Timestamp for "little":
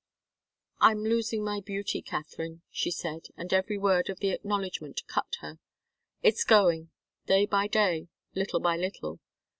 8.33-8.59, 8.77-9.19